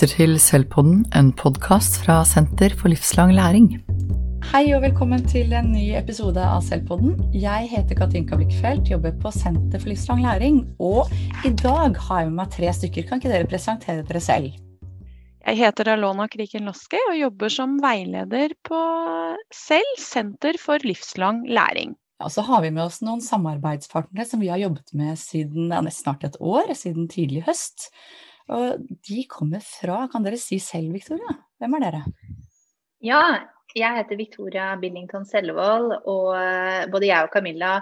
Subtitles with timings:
[0.00, 3.66] lytter til Selvpodden, en podkast fra Senter for livslang læring.
[4.48, 7.18] Hei og velkommen til en ny episode av Selvpodden.
[7.36, 10.62] Jeg heter Katinka Blikkfeldt, jobber på Senter for livslang læring.
[10.80, 11.10] Og
[11.44, 13.04] i dag har jeg med meg tre stykker.
[13.10, 14.56] Kan ikke dere presentere dere selv?
[15.44, 18.80] Jeg heter Alona Kriken Loske og jobber som veileder på
[19.52, 21.92] Selv Senter for livslang læring.
[22.24, 25.84] Ja, så har vi med oss noen samarbeidspartnere som vi har jobbet med siden ja,
[25.84, 27.90] nesten snart et år, siden tidlig høst.
[28.50, 31.36] Og de kommer fra, kan dere si selv, Victoria?
[31.60, 32.02] Hvem er dere?
[33.04, 33.22] Ja,
[33.78, 37.76] jeg heter Victoria Billington Sellevold, og eh, både jeg og Camilla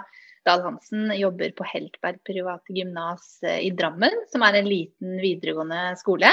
[0.47, 5.81] Dahl Hansen jobber på Heltberg private gymnas eh, i Drammen, som er en liten videregående
[5.99, 6.31] skole.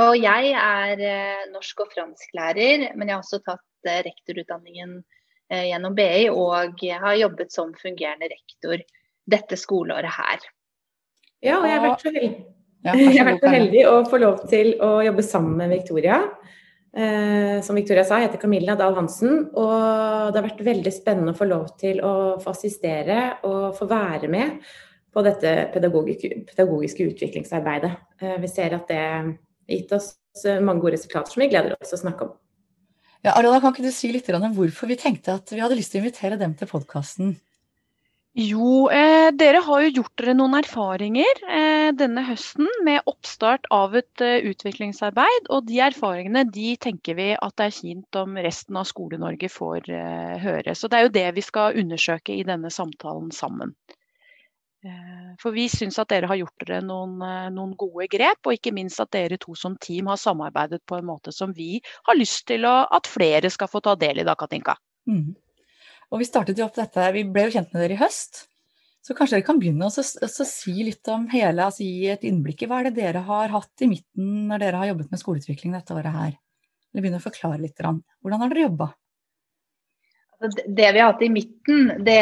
[0.00, 4.98] Og jeg er eh, norsk- og fransklærer, men jeg har også tatt rektorutdanningen
[5.46, 8.80] gjennom BI og har jobbet som fungerende rektor
[9.30, 10.42] dette skoleåret her.
[11.38, 12.55] Ja, og jeg har vært så heldig
[12.86, 16.20] ja, jeg har vært så heldig å få lov til å jobbe sammen med Victoria.
[16.96, 19.48] Eh, som Victoria sa, jeg heter Camilla Dahl Hansen.
[19.52, 23.88] Og det har vært veldig spennende å få lov til å få assistere og få
[23.90, 24.62] være med
[25.12, 27.92] på dette pedagogiske, pedagogiske utviklingsarbeidet.
[28.22, 29.30] Eh, vi ser at det har
[29.66, 30.14] gitt oss
[30.60, 32.34] mange gode resultater som vi gleder oss til å snakke om.
[33.24, 35.90] Ja, Arola, kan ikke du si litt om hvorfor vi tenkte at vi hadde lyst
[35.92, 37.32] til å invitere dem til podkasten?
[38.36, 43.96] Jo, eh, dere har jo gjort dere noen erfaringer eh, denne høsten med oppstart av
[43.96, 45.48] et eh, utviklingsarbeid.
[45.48, 49.88] Og de erfaringene de tenker vi at det er fint om resten av Skole-Norge får
[49.88, 50.74] eh, høre.
[50.76, 53.72] Så det er jo det vi skal undersøke i denne samtalen sammen.
[54.84, 58.58] Eh, for vi syns at dere har gjort dere noen, eh, noen, gode grep, og
[58.58, 62.20] ikke minst at dere to som team har samarbeidet på en måte som vi har
[62.20, 64.76] lyst til å, at flere skal få ta del i da, Katinka.
[65.08, 65.32] Mm.
[66.12, 68.46] Og vi startet jo opp dette, vi ble jo kjent med dere i høst.
[69.06, 72.68] Så kanskje dere kan begynne å si litt om hele, altså gi et innblikk i
[72.70, 75.94] hva er det dere har hatt i midten når dere har jobbet med skoleutvikling dette
[75.94, 76.32] året her?
[76.90, 77.78] Eller begynne å forklare litt.
[77.78, 78.88] Hvordan har dere jobba?
[80.42, 82.18] Altså, det vi har hatt i midten, det,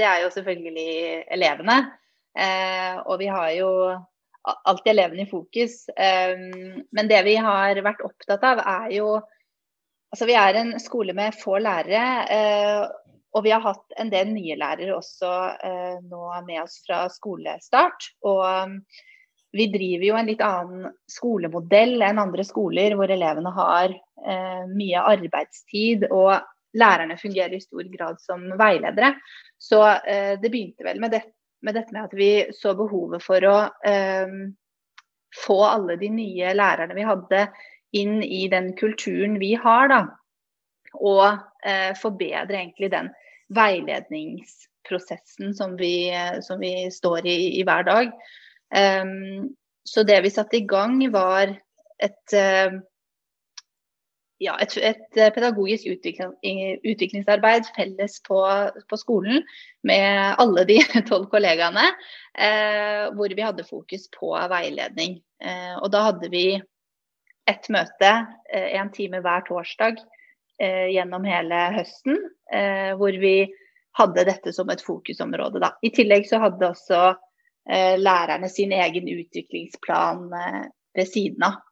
[0.00, 0.88] det er jo selvfølgelig
[1.36, 1.76] elevene.
[2.34, 3.68] Eh, og vi har jo
[4.42, 5.76] alltid elevene i fokus.
[5.92, 6.34] Eh,
[6.88, 9.14] men det vi har vært opptatt av, er jo
[10.14, 12.02] Altså, vi er en skole med få lærere.
[13.34, 15.32] Og vi har hatt en del nye lærere også
[15.66, 18.12] eh, nå med oss fra skolestart.
[18.22, 18.78] Og um,
[19.54, 25.06] vi driver jo en litt annen skolemodell enn andre skoler, hvor elevene har eh, mye
[25.14, 26.06] arbeidstid.
[26.10, 26.36] og
[26.74, 29.14] lærerne fungerer i stor grad som veiledere.
[29.58, 31.22] Så eh, det begynte vel med, det,
[31.62, 33.56] med, dette med at vi så behovet for å
[33.86, 34.34] eh,
[35.44, 37.46] få alle de nye lærerne vi hadde
[37.94, 40.00] inn i den kulturen vi har, da.
[40.94, 41.24] Og
[41.66, 43.12] eh, forbedre egentlig den
[43.52, 46.12] veiledningsprosessen som vi,
[46.42, 48.10] som vi står i, i, hver dag.
[48.74, 51.52] Um, så det vi satte i gang, var
[52.02, 52.80] et, uh,
[54.42, 58.40] ja, et, et pedagogisk utvikling, utviklingsarbeid felles på,
[58.88, 59.44] på, skolen
[59.86, 60.80] med alle de
[61.10, 61.90] tolv kollegaene,
[62.40, 65.20] uh, hvor vi hadde fokus på veiledning.
[65.44, 66.46] Uh, og da hadde vi
[67.44, 68.10] ett møte,
[68.56, 69.98] en time hver torsdag,
[70.62, 72.18] eh, gjennom hele høsten,
[72.52, 73.36] eh, hvor vi
[73.98, 75.62] hadde dette som et fokusområde.
[75.62, 75.74] Da.
[75.82, 77.02] I tillegg så hadde også
[77.70, 80.64] eh, lærerne sin egen utviklingsplan eh,
[80.98, 81.62] ved siden av.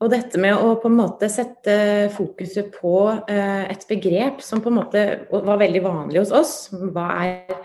[0.00, 1.74] Og dette med å på en måte sette
[2.14, 2.94] fokuset på
[3.28, 7.58] eh, et begrep som på en måte var veldig vanlig hos oss, hva er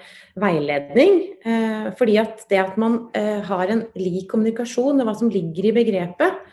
[0.44, 1.22] veiledning?
[1.47, 5.75] Eh, fordi at det at man har en lik kommunikasjon og hva som ligger i
[5.80, 6.44] begrepet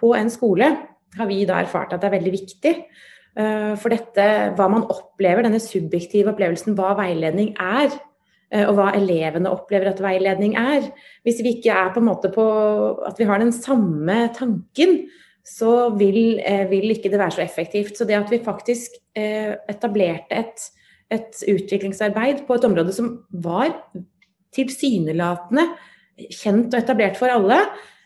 [0.00, 0.68] på en skole,
[1.16, 2.74] har vi da erfart at det er veldig viktig.
[3.38, 4.26] Eh, for dette,
[4.58, 7.92] hva man opplever, denne subjektive opplevelsen, hva veiledning er,
[8.50, 10.90] eh, og hva elevene opplever at veiledning er.
[11.22, 12.44] Hvis vi ikke er på en måte på
[13.06, 15.06] at vi har den samme tanken,
[15.46, 17.96] så vil, eh, vil ikke det være så effektivt.
[17.96, 20.70] Så det at vi faktisk etablerte et,
[21.10, 23.74] et utviklingsarbeid på et område som var
[24.54, 25.66] tilsynelatende
[26.30, 27.58] kjent og etablert for alle,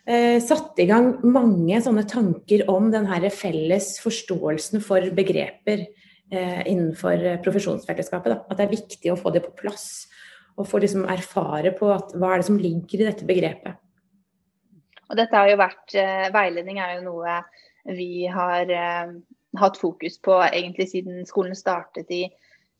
[0.06, 6.62] eh, satt i gang mange sånne tanker om den her felles forståelsen for begreper eh,
[6.70, 8.34] innenfor profesjonsfellesskapet.
[8.34, 8.40] Da.
[8.48, 9.88] At det er viktig å få det på plass.
[10.54, 13.80] Og få liksom erfare på at, hva er det som ligger i dette begrepet.
[15.10, 17.40] Og dette har jo vært, eh, Veiledning er jo noe
[17.84, 19.16] vi har eh,
[19.60, 22.22] hatt fokus på egentlig siden skolen startet i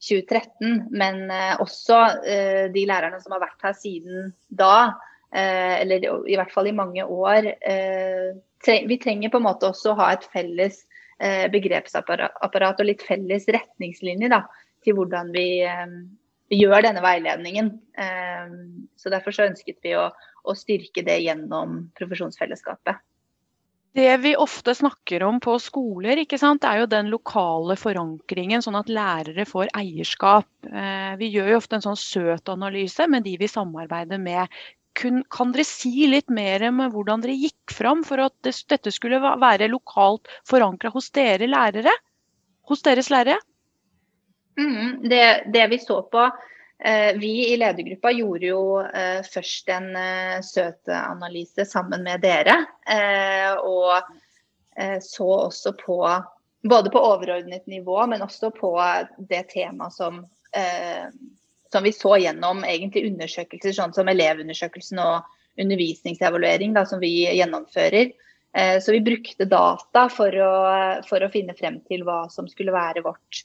[0.04, 0.86] 2013.
[0.94, 6.36] Men eh, også eh, de lærerne som har vært her siden da, Eh, eller i
[6.38, 7.48] hvert fall i mange år.
[7.60, 8.34] Eh,
[8.88, 10.82] vi trenger på en måte også å ha et felles
[11.18, 14.44] eh, begrepsapparat og litt felles retningslinjer da,
[14.84, 15.48] til hvordan vi
[16.54, 17.70] gjør denne veiledningen.
[19.00, 20.10] Så Derfor så ønsket vi å,
[20.44, 23.00] å styrke det gjennom profesjonsfellesskapet.
[23.94, 29.44] Det vi ofte snakker om på skoler, er jo den lokale forankringen, sånn at lærere
[29.46, 30.48] får eierskap.
[30.66, 34.50] Eh, vi gjør jo ofte en sånn søt analyse med de vi samarbeider med.
[34.94, 38.34] Kan dere si litt mer om hvordan dere gikk fram for at
[38.70, 41.92] dette skulle være lokalt forankra hos dere lærere?
[42.70, 43.40] Hos deres lærere?
[44.58, 46.28] Mm, det, det vi så på
[46.78, 52.58] Eh, vi i ledergruppa gjorde jo eh, først en eh, søteanalyse sammen med dere.
[53.64, 54.02] Og
[55.00, 55.96] så også på
[56.66, 58.72] både på overordnet nivå, men også på
[59.30, 60.16] det temaet som,
[61.74, 65.26] som vi så gjennom egentlig undersøkelser, sånn som elevundersøkelsen og
[65.60, 68.12] undervisningsevaluering da, som vi gjennomfører.
[68.54, 70.54] Så vi brukte data for å,
[71.06, 73.40] for å finne frem til hva som skulle være vårt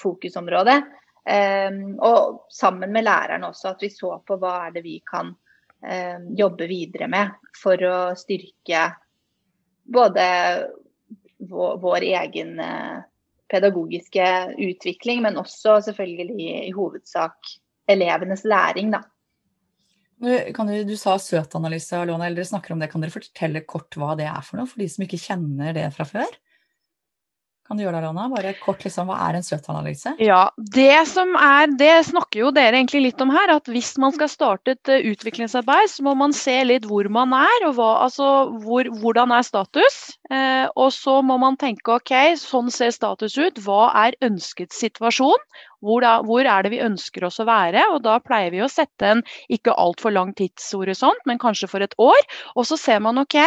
[0.00, 0.74] fokusområde.
[1.20, 5.34] Um, og sammen med læreren også, at vi så på hva er det vi kan
[5.34, 8.86] um, jobbe videre med for å styrke
[9.84, 10.24] både
[11.50, 12.54] vår, vår egen
[13.50, 14.26] pedagogiske
[14.62, 17.54] utvikling, men også selvfølgelig i hovedsak
[17.92, 18.92] elevenes læring.
[18.94, 19.02] da.
[20.20, 22.90] Du, du, du sa søtanalyse, Alona, eller dere snakker om det.
[22.92, 25.88] Kan dere fortelle kort hva det er for noe, for de som ikke kjenner det
[25.96, 26.40] fra før?
[27.70, 28.24] Kan du gjøre det, Alona?
[28.32, 30.16] Bare kort, liksom, Hva er en søtanalyse?
[30.18, 30.40] Ja,
[30.74, 33.52] det som er, det snakker jo dere egentlig litt om her.
[33.54, 37.30] at Hvis man skal starte et eh, utviklingsarbeid, så må man se litt hvor man
[37.38, 37.68] er.
[37.68, 40.00] og hva, altså, hvor, Hvordan er status?
[40.26, 43.62] Eh, og så må man tenke ok, sånn ser status ut.
[43.62, 45.48] Hva er ønsket situasjon?
[45.80, 47.86] Hvor, da, hvor, er det vi ønsker oss å være?
[47.94, 51.96] Og da pleier vi å sette en ikke altfor lang tidshorisont, men kanskje for et
[52.00, 52.20] år.
[52.54, 53.38] Og så ser man ok,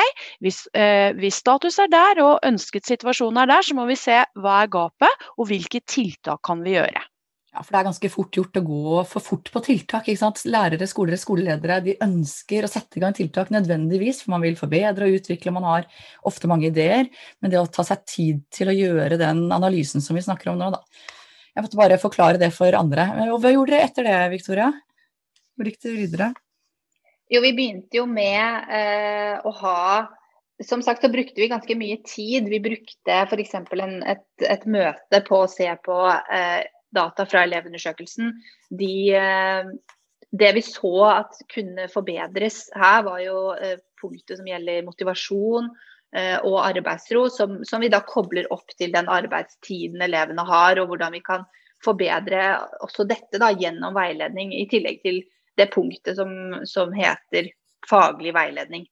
[0.44, 4.24] hvis, eh, hvis status er der og ønsket situasjon er der, så må vi se
[4.40, 7.06] hva er gapet, og hvilke tiltak kan vi gjøre.
[7.54, 10.08] Ja, for det er ganske fort gjort å gå for fort på tiltak.
[10.08, 10.40] ikke sant?
[10.50, 15.06] Lærere, skoler, skoleledere de ønsker å sette i gang tiltak nødvendigvis, for man vil forbedre
[15.06, 15.86] og utvikle, man har
[16.26, 17.12] ofte mange ideer.
[17.42, 20.58] Men det å ta seg tid til å gjøre den analysen som vi snakker om
[20.58, 20.82] nå, da,
[21.54, 23.06] jeg måtte bare forklare det for andre.
[23.30, 24.72] Og hva gjorde dere etter det, Victoria?
[25.54, 26.32] Hvor gikk det videre?
[27.30, 29.80] Jo, vi begynte jo med eh, å ha
[30.64, 32.46] Som sagt så brukte vi ganske mye tid.
[32.50, 33.56] Vi brukte f.eks.
[33.58, 36.62] Et, et møte på å se på eh,
[36.94, 38.30] data fra elevundersøkelsen.
[38.70, 39.72] De, eh,
[40.32, 45.93] det vi så at kunne forbedres her, var jo eh, punktet som gjelder motivasjon Eh,
[46.14, 51.16] og arbeidsro, som, som, vi da kobler opp til den arbeidstiden elevene har, og hvordan
[51.16, 51.48] vi kan
[51.84, 52.44] forbedre
[52.86, 55.24] også dette da, gjennom veiledning, i tillegg til
[55.58, 57.50] det punktet som, som heter
[57.90, 58.86] faglig veiledning.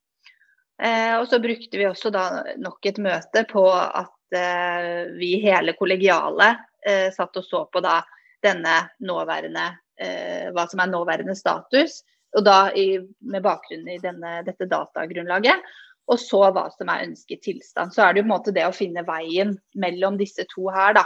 [0.81, 2.25] Eh, og så brukte vi også da
[2.61, 7.99] nok et møte på at eh, vi hele kollegialet eh, satt og så på da
[8.41, 9.67] denne nåværende
[10.01, 12.01] eh, hva som er nåværende status,
[12.37, 12.95] og da i,
[13.27, 15.61] med bakgrunn i denne, dette datagrunnlaget
[16.09, 17.93] og så hva som er ønsket tilstand.
[17.93, 20.95] Så er det jo på en måte det å finne veien mellom disse to her,
[20.97, 21.05] da.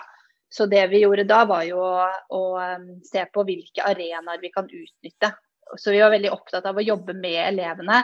[0.50, 4.54] Så det vi gjorde da, var jo å, å um, se på hvilke arenaer vi
[4.54, 5.34] kan utnytte.
[5.76, 8.04] Så vi var veldig opptatt av å jobbe med elevene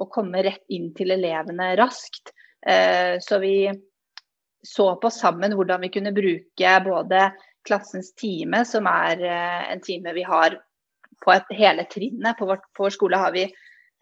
[0.00, 2.32] og komme rett inn til elevene raskt.
[2.66, 3.68] Eh, så vi
[4.64, 7.28] så på sammen hvordan vi kunne bruke både
[7.68, 10.56] klassens time, som er eh, en time vi har
[11.24, 12.38] på et, hele trinnet.
[12.38, 13.46] På, vår skole har vi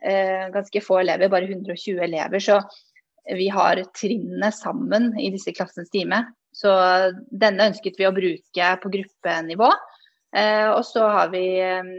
[0.03, 2.43] ganske få elever, bare 120 elever.
[2.43, 2.57] Så
[3.37, 6.25] vi har trinnene sammen i disse klassens time.
[6.53, 6.73] Så
[7.31, 9.71] denne ønsket vi å bruke på gruppenivå.
[10.37, 11.93] Eh, og så har vi eh,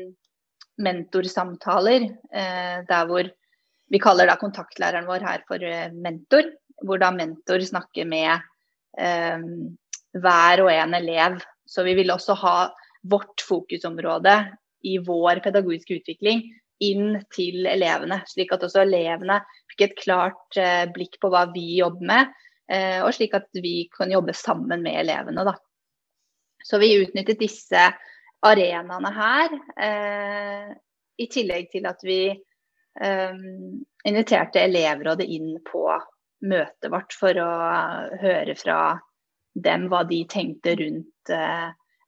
[0.84, 3.30] mentorsamtaler, eh, der hvor
[3.94, 6.52] vi kaller da kontaktlæreren vår her for eh, mentor.
[6.84, 8.34] Hvor da mentor snakker med
[9.00, 9.46] eh,
[10.20, 11.40] hver og en elev.
[11.66, 12.58] Så vi vil også ha
[13.10, 14.36] vårt fokusområde
[14.88, 16.44] i vår pedagogiske utvikling
[16.92, 19.40] inn til elevene, slik at også elevene
[19.74, 22.34] fikk et klart eh, blikk på hva vi jobber med,
[22.72, 25.46] eh, og slik at vi kan jobbe sammen med elevene.
[25.48, 25.56] Da.
[26.64, 27.90] Så vi utnyttet disse
[28.44, 30.74] arenaene her, eh,
[31.20, 32.24] i tillegg til at vi
[34.06, 35.88] inviterte elevrådet inn på
[36.46, 37.48] møtet vårt for å
[38.22, 38.76] høre fra
[39.66, 41.32] dem hva de tenkte rundt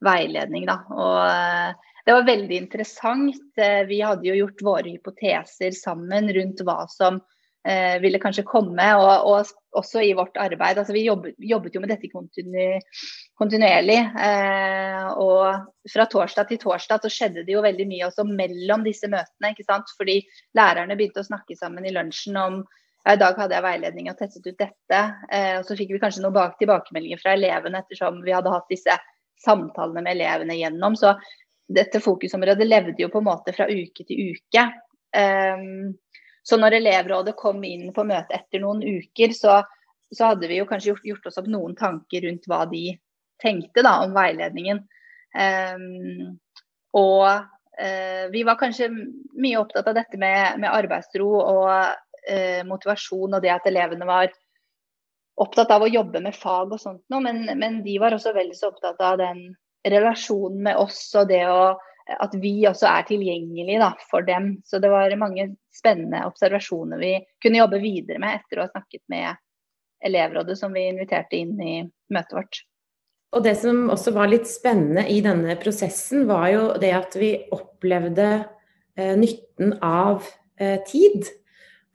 [0.06, 0.68] veiledning.
[0.70, 0.76] Da.
[0.94, 3.46] Og det var veldig interessant.
[3.58, 7.18] Eh, vi hadde jo gjort våre hypoteser sammen rundt hva som
[7.66, 10.78] eh, ville kanskje komme, og, og også i vårt arbeid.
[10.78, 12.78] Altså, vi jobbet, jobbet jo med dette kontinu,
[13.42, 13.98] kontinuerlig.
[14.28, 19.10] Eh, og fra torsdag til torsdag så skjedde det jo veldig mye også mellom disse
[19.10, 19.52] møtene.
[19.52, 19.90] ikke sant?
[19.98, 20.22] Fordi
[20.58, 22.62] lærerne begynte å snakke sammen i lunsjen om
[23.06, 25.02] ja, I dag hadde jeg veiledning og testet ut dette.
[25.34, 28.96] Eh, og så fikk vi kanskje noen tilbakemeldinger fra elevene ettersom vi hadde hatt disse
[29.46, 30.96] samtalene med elevene gjennom.
[30.98, 31.12] Så
[31.66, 34.66] dette fokusområdet levde jo på en måte fra uke til uke.
[35.16, 35.96] Um,
[36.46, 39.64] så når elevrådet kom inn på møte etter noen uker, så
[40.14, 42.86] så hadde vi jo kanskje gjort, gjort, oss opp noen tanker rundt hva de
[43.42, 44.82] tenkte da, om veiledningen.
[45.36, 46.38] Um,
[46.96, 53.36] og uh, vi var kanskje mye opptatt av dette med, med arbeidsro og uh, motivasjon
[53.36, 54.32] og det at elevene var
[55.42, 58.56] opptatt av å jobbe med fag og sånt noe, men, men de var også veldig
[58.56, 59.50] så opptatt av den
[59.86, 61.76] relasjonen med oss og det å
[62.06, 64.52] at vi også er tilgjengelige da, for dem.
[64.66, 69.02] Så det var mange spennende observasjoner vi kunne jobbe videre med etter å ha snakket
[69.12, 69.42] med
[70.06, 71.76] elevrådet som vi inviterte inn i
[72.14, 72.62] møtet vårt.
[73.36, 77.32] Og det som også var litt spennende i denne prosessen, var jo det at vi
[77.56, 80.24] opplevde eh, nytten av
[80.62, 81.26] eh, tid.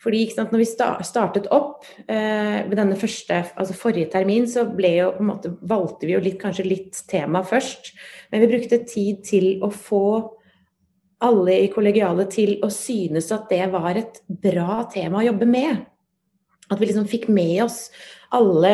[0.00, 0.68] Fordi sant, når vi
[1.04, 5.52] startet opp eh, ved denne første, altså forrige termin, så ble jo, på en måte,
[5.68, 7.92] valgte vi jo litt, kanskje litt tema først.
[8.32, 10.04] Men vi brukte tid til å få
[11.20, 15.84] alle i kollegialet til å synes at det var et bra tema å jobbe med.
[16.70, 17.90] At vi liksom fikk med oss
[18.32, 18.72] alle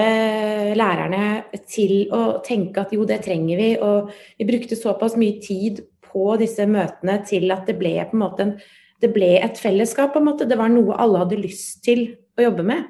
[0.76, 3.70] lærerne til å tenke at jo, det trenger vi.
[3.82, 8.22] Og vi brukte såpass mye tid på disse møtene til at det ble på en
[8.22, 8.58] måte en
[9.02, 10.48] det ble et fellesskap, på en måte.
[10.48, 12.86] Det var noe alle hadde lyst til å jobbe med.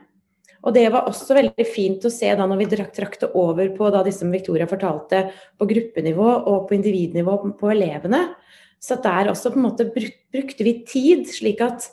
[0.67, 3.91] Og det var også veldig fint å se da når vi trakk det over på
[3.95, 8.25] da som Victoria fortalte, på gruppenivå og på individnivå på elevene.
[8.83, 11.87] Så der også på en måte brukte vi tid, slik at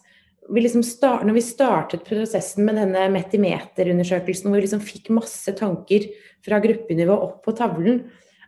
[0.50, 5.54] vi liksom start, når vi startet prosessen med denne metimeterundersøkelsen, hvor vi liksom fikk masse
[5.56, 6.10] tanker
[6.44, 8.02] fra gruppenivå opp på tavlen,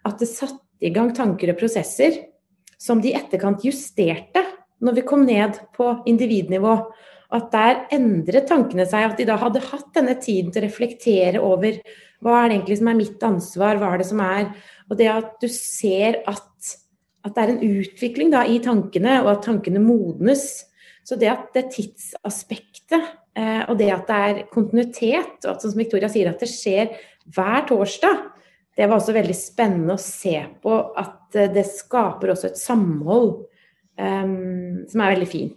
[0.05, 2.17] at det satte i gang tanker og prosesser
[2.81, 4.43] som de i etterkant justerte
[4.85, 6.77] når vi kom ned på individnivå.
[7.35, 11.41] At der endret tankene seg, at de da hadde hatt denne tiden til å reflektere
[11.43, 11.79] over
[12.23, 14.47] hva er det egentlig som er mitt ansvar, hva er det som er
[14.89, 16.75] Og det at du ser at,
[17.25, 20.45] at det er en utvikling da, i tankene, og at tankene modnes.
[21.05, 25.81] Så det at det tidsaspektet, eh, og det at det er kontinuitet, og at som
[25.81, 26.93] Victoria sier, at det skjer
[27.33, 28.21] hver torsdag,
[28.75, 33.45] det var også veldig spennende å se på at eh, det skaper også et samhold
[33.95, 35.55] som er veldig fint.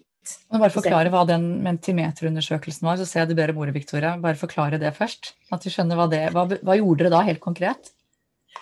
[0.52, 4.16] Bare forklare hva den mentimeterundersøkelsen var, så ser jeg du ber om ordet, Victoria.
[4.20, 5.32] Bare forklare det først.
[5.54, 7.92] At vi skjønner hva det hva, hva gjorde dere da, helt konkret?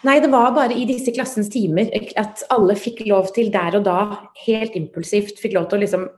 [0.05, 1.89] Nei, det var bare i disse klassens timer
[2.21, 4.01] at alle fikk lov til der og da,
[4.45, 6.09] helt impulsivt, fikk lov til å liksom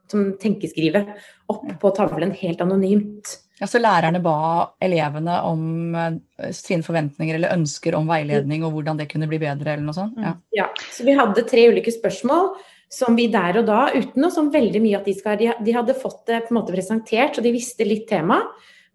[0.42, 1.04] tenkeskrive
[1.52, 3.36] opp på tavlen helt anonymt.
[3.58, 4.38] Ja, Så lærerne ba
[4.82, 9.74] elevene om uh, sine forventninger eller ønsker om veiledning og hvordan det kunne bli bedre,
[9.74, 10.18] eller noe sånt?
[10.22, 12.52] Ja, ja så vi hadde tre ulike spørsmål
[12.92, 15.96] som vi der og da, uten noe sånn veldig mye at de skal De hadde
[15.98, 18.40] fått det på en måte presentert, så de visste litt tema.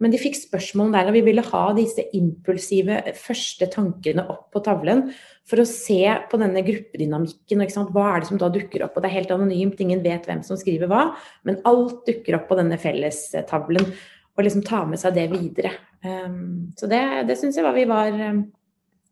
[0.02, 4.64] Men de fikk spørsmål der, og vi ville ha disse impulsive første tankene opp på
[4.66, 5.06] tavlen
[5.48, 7.62] for å se på denne gruppedynamikken.
[7.94, 8.98] Hva er det som da dukker opp?
[8.98, 11.06] Og det er helt anonymt, ingen vet hvem som skriver hva,
[11.48, 13.88] men alt dukker opp på denne fellestavlen.
[14.34, 15.76] Og liksom ta med seg det videre.
[16.04, 18.44] Um, så det, det syns jeg var vi var um,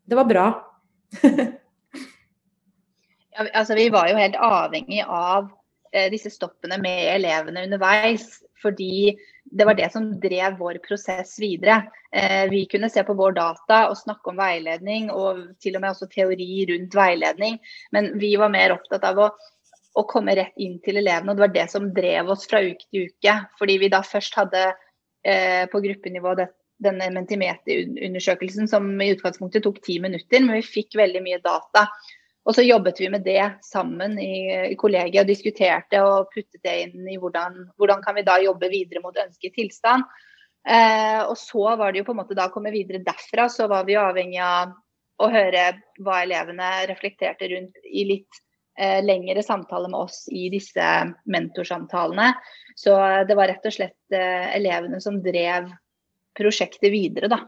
[0.02, 0.46] Det var bra.
[3.38, 5.50] Altså, vi var jo helt avhengig av
[5.92, 8.42] eh, disse stoppene med elevene underveis.
[8.62, 11.82] Fordi det var det som drev vår prosess videre.
[12.14, 15.94] Eh, vi kunne se på vår data og snakke om veiledning, og til og med
[15.94, 17.58] også teori rundt veiledning.
[17.92, 19.28] Men vi var mer opptatt av å,
[19.98, 22.86] å komme rett inn til elevene, og det var det som drev oss fra uke
[22.86, 23.36] til uke.
[23.58, 29.82] Fordi vi da først hadde eh, på gruppenivå det, denne mentimeterundersøkelsen som i utgangspunktet tok
[29.84, 31.88] ti minutter, men vi fikk veldig mye data.
[32.42, 34.34] Og så jobbet vi med det sammen i,
[34.72, 38.70] i kollegiet og diskuterte og puttet det inn i hvordan, hvordan kan vi da jobbe
[38.72, 40.02] videre mot ønsket tilstand.
[40.66, 43.68] Eh, og så var det jo på en måte da å komme videre derfra, så
[43.70, 44.74] var vi avhengig av
[45.22, 45.68] å høre
[46.02, 48.42] hva elevene reflekterte rundt i litt
[48.78, 50.90] eh, lengre samtaler med oss i disse
[51.30, 52.32] mentorsamtalene.
[52.74, 52.96] Så
[53.28, 55.70] det var rett og slett eh, elevene som drev
[56.38, 57.42] prosjektet videre, da.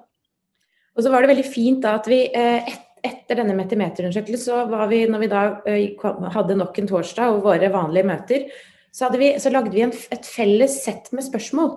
[0.95, 2.94] Og så var det veldig fint da at vi eh, etter
[3.35, 5.43] denne metimeterundersøkelsen, så var vi, når vi da
[6.35, 8.47] hadde nok en torsdag og våre vanlige møter,
[8.95, 11.73] så, vi, så lagde vi en, et felles sett med spørsmål.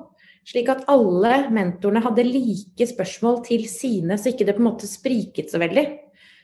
[0.48, 4.88] Slik at alle mentorene hadde like spørsmål til sine, så ikke det på en måte
[4.88, 5.86] spriket så veldig.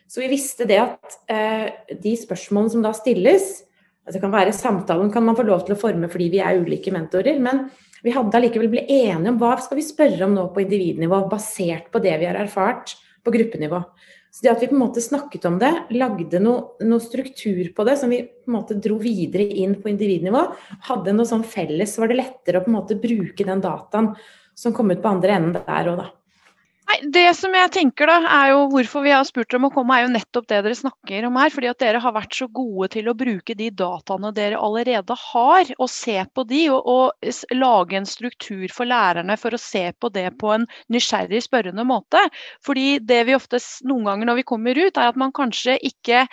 [0.09, 1.69] Så vi visste det at eh,
[2.01, 3.61] de spørsmålene som da stilles
[4.03, 6.91] altså kan være Samtalen kan man få lov til å forme fordi vi er ulike
[6.91, 7.69] mentorer, men
[8.03, 11.87] vi hadde allikevel blitt enige om hva skal vi spørre om nå på individnivå, basert
[11.93, 13.79] på det vi har erfart på gruppenivå.
[14.33, 17.85] Så det at vi på en måte snakket om det, lagde noe, noe, struktur på
[17.85, 20.41] det som vi på en måte dro videre inn på individnivå,
[20.89, 24.09] hadde noe sånn felles, så var det lettere å på en måte bruke den dataen
[24.57, 26.09] som kom ut på andre enden der òg, da.
[26.83, 29.71] Nei, Det som jeg tenker da, er jo hvorfor vi har spurt dere om å
[29.73, 31.51] komme, er jo nettopp det dere snakker om her.
[31.53, 35.71] Fordi at dere har vært så gode til å bruke de dataene dere allerede har,
[35.77, 36.65] og se på de.
[36.73, 41.43] Og, og lage en struktur for lærerne for å se på det på en nysgjerrig,
[41.45, 42.19] spørrende måte.
[42.65, 46.25] Fordi det vi ofte noen ganger når vi kommer ut, er at man kanskje ikke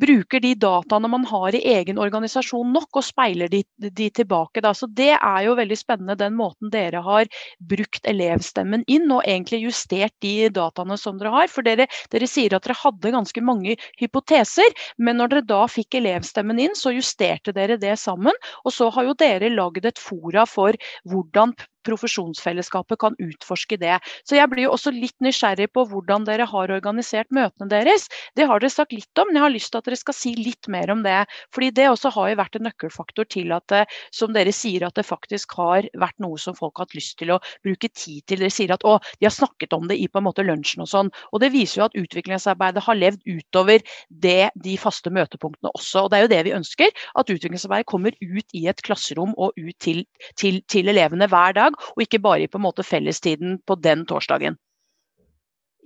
[0.00, 4.64] bruker de dataene man har i egen organisasjon nok, og speiler de, de tilbake.
[4.64, 4.72] Da.
[4.76, 7.28] Så det er jo veldig spennende den måten dere har
[7.60, 11.48] brukt elevstemmen inn, og egentlig justert justert de dataene som dere har.
[11.48, 15.98] For dere, dere, sier at dere hadde ganske mange hypoteser, men når dere da fikk
[16.00, 18.34] elevstemmen inn, så justerte dere det sammen.
[18.64, 20.76] Og så har jo dere lagd et fora for
[21.08, 21.54] hvordan
[21.86, 23.98] profesjonsfellesskapet kan utforske det.
[24.28, 28.08] Så jeg blir jo også litt nysgjerrig på hvordan dere har organisert møtene deres.
[28.36, 30.34] Det har dere sagt litt om, men jeg har lyst til at dere skal si
[30.38, 31.18] litt mer om det.
[31.54, 33.84] Fordi det også har jo vært en nøkkelfaktor til at det,
[34.14, 37.34] som dere sier, at det faktisk har vært noe som folk har hatt lyst til
[37.34, 38.40] å bruke tid til.
[38.42, 40.90] Dere sier at å, de har snakket om det i på en måte lunsjen og
[40.90, 41.12] sånn.
[41.32, 46.06] Og det viser jo at utviklingsarbeidet har levd utover det, de faste møtepunktene også.
[46.06, 49.56] Og det er jo det vi ønsker, at utviklingsarbeidet kommer ut i et klasserom og
[49.58, 50.04] ut til,
[50.40, 54.04] til, til elevene hver dag dag, og ikke bare på en måte fellestiden på den
[54.08, 54.58] torsdagen?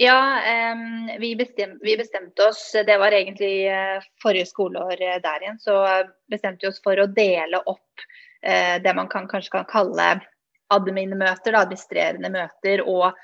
[0.00, 0.18] Ja,
[1.22, 5.76] vi, bestemte, vi, bestemte oss, det var egentlig uh, forrige skoleår uh, der igjen, så
[6.30, 8.08] bestemte vi oss for å dele opp
[8.44, 10.06] det man kan, kanskje kan kalle
[10.74, 13.14] admin-møter, administrerende møter og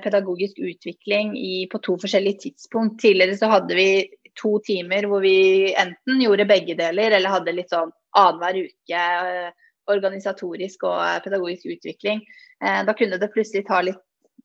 [0.00, 2.94] pedagogisk utvikling i, på to forskjellige tidspunkt.
[3.02, 3.88] Tidligere så hadde vi
[4.38, 9.02] to timer hvor vi enten gjorde begge deler, eller hadde litt sånn annenhver uke
[9.90, 12.22] organisatorisk og eh, pedagogisk utvikling.
[12.62, 14.00] Eh, da kunne det plutselig ta litt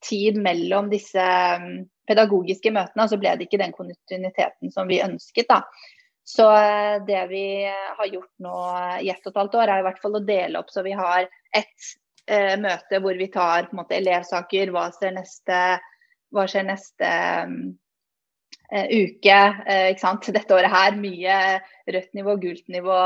[0.06, 5.02] tid mellom disse mm, pedagogiske møtene, og så ble det ikke den kontinuiteten som vi
[5.04, 5.50] ønsket.
[5.50, 5.62] da.
[6.28, 8.58] Så eh, det vi har gjort nå
[9.02, 10.96] i ett og et halvt år, er i hvert fall å dele opp så vi
[10.98, 11.92] har ett
[12.28, 15.60] eh, møte hvor vi tar på en måte, elevsaker, hva skjer neste,
[16.36, 17.12] hva skjer neste
[17.48, 17.54] uh,
[18.68, 19.42] uke.
[19.68, 20.30] Uh, ikke sant?
[20.36, 21.36] Dette året her mye
[21.88, 22.98] rødt nivå, gult nivå,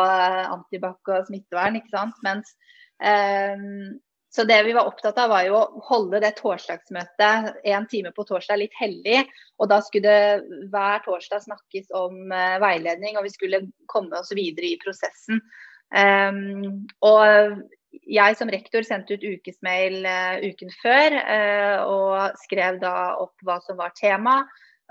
[0.51, 1.77] antibac og smittevern.
[1.79, 2.17] ikke sant?
[2.25, 2.55] Mens,
[3.03, 3.99] um,
[4.31, 8.23] så det vi var opptatt av, var jo å holde det torsdagsmøtet en time på
[8.29, 9.25] torsdag litt hellig.
[9.59, 14.31] Og da skulle det hver torsdag snakkes om uh, veiledning, og vi skulle komme oss
[14.37, 15.43] videre i prosessen.
[15.91, 17.67] Um, og
[18.07, 23.59] jeg som rektor sendte ut ukesmail uh, uken før uh, og skrev da opp hva
[23.65, 24.39] som var tema.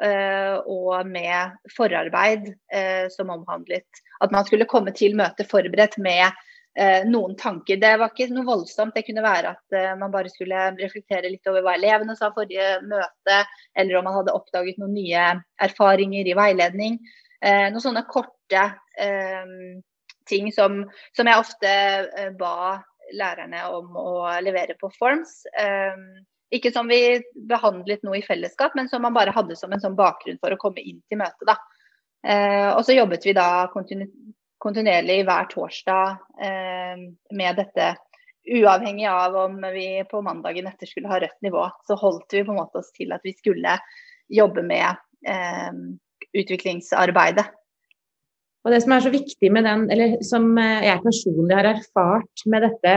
[0.00, 6.24] Eh, og med forarbeid eh, som omhandlet at man skulle komme til møtet forberedt med
[6.78, 7.76] eh, noen tanker.
[7.82, 8.94] Det var ikke noe voldsomt.
[8.96, 13.42] Det kunne være at man bare skulle reflektere litt over hva elevene sa forrige møte,
[13.76, 15.26] eller om man hadde oppdaget noen nye
[15.60, 16.96] erfaringer i veiledning.
[17.40, 18.64] Noen sånne korte
[20.28, 20.82] ting som,
[21.16, 21.70] som jeg ofte
[22.40, 22.80] ba
[23.16, 24.12] lærerne om å
[24.44, 25.40] levere på Forms.
[26.50, 29.98] Ikke som vi behandlet noe i fellesskap, men som man bare hadde som en sånn
[29.98, 31.46] bakgrunn for å komme inn til møtet.
[31.46, 31.56] da.
[32.26, 34.08] Eh, og så jobbet vi da kontinu
[34.60, 37.04] kontinuerlig hver torsdag eh,
[37.36, 37.94] med dette.
[38.50, 42.52] Uavhengig av om vi på mandagen etter skulle ha rødt nivå, så holdt vi på
[42.54, 43.76] en måte oss til at vi skulle
[44.32, 45.72] jobbe med eh,
[46.36, 47.46] utviklingsarbeidet.
[48.64, 52.44] Og Det som er så viktig med den, eller som eh, jeg personlig har erfart
[52.52, 52.96] med dette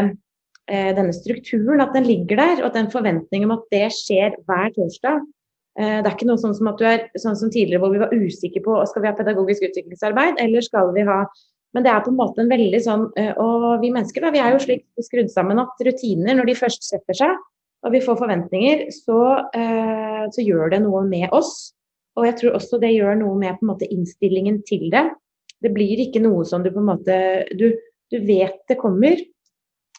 [0.70, 4.70] denne strukturen, at den ligger der, og at den forventningen om at det skjer hver
[4.78, 5.18] torsdag.
[5.80, 8.02] Eh, det er ikke noe sånn som at du er sånn som tidligere hvor vi
[8.04, 11.24] var usikre på skal vi ha pedagogisk utviklingsarbeid eller skal vi ha
[11.74, 14.44] Men det er på en måte en veldig sånn eh, Og vi mennesker da, vi
[14.44, 17.42] er jo slik skrudd sammen at rutiner, når de først setter seg
[17.84, 19.18] og vi får forventninger, så,
[20.32, 21.74] så gjør det noe med oss.
[22.16, 25.02] Og jeg tror også det gjør noe med på en måte innstillingen til det.
[25.60, 27.18] Det blir ikke noe som du på en måte
[27.60, 27.74] Du,
[28.08, 29.20] du vet det kommer,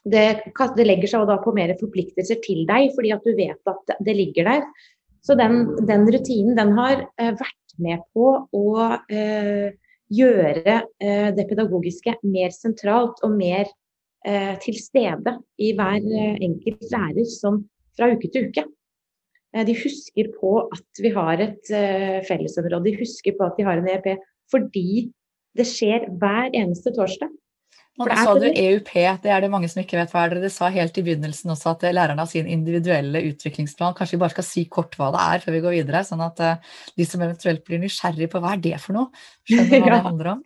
[0.04, 0.24] det,
[0.76, 4.16] det, legger seg da på mer forpliktelser til deg, fordi at du vet at det
[4.16, 4.66] ligger der.
[5.24, 8.66] Så den, den rutinen den har eh, vært med på å
[9.08, 9.72] eh,
[10.12, 13.64] gjøre eh, det pedagogiske mer sentralt og mer
[14.26, 17.62] eh, til stede i hver eh, enkelt lærer som
[17.96, 18.66] fra uke til uke.
[19.54, 21.74] Eh, de husker på at vi har et
[22.28, 24.12] fellesområde, de husker på at de har en ERP
[24.52, 25.08] fordi
[25.56, 27.32] det skjer hver eneste torsdag.
[27.94, 28.88] Nå sa du EUP,
[29.22, 30.32] det er det mange som ikke vet hva er.
[30.34, 33.94] Dere sa helt i begynnelsen også at lærerne har sin individuelle utviklingsplan.
[33.94, 36.42] Kanskje vi bare skal si kort hva det er før vi går videre, sånn at
[36.42, 39.94] eh, de som eventuelt blir nysgjerrig på hva er det for noe, skjønner hva ja.
[39.94, 40.42] det handler om.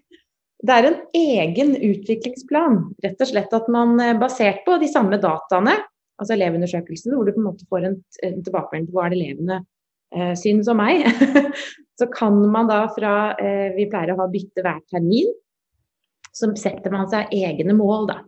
[0.58, 2.78] Det er en egen utviklingsplan.
[3.06, 5.78] Rett og slett at man eh, basert på de samme dataene,
[6.20, 9.20] altså elevundersøkelsen, hvor du på en måte får en, en tilbakemelding på hva er det
[9.22, 9.61] elevene
[10.12, 11.08] eh, syns om meg,
[11.98, 15.32] så kan man da fra eh, Vi pleier å ha bytte hver termin
[16.37, 18.19] så setter man seg egne mål, da.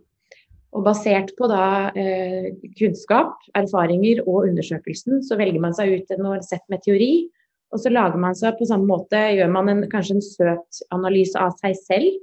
[0.71, 6.47] Og basert på da eh, kunnskap, erfaringer og undersøkelsen, så velger man seg ut et
[6.47, 7.27] sett med teori.
[7.71, 11.39] Og så lager man seg på samme måte, gjør man en, kanskje en søt analyse
[11.39, 12.19] av seg selv.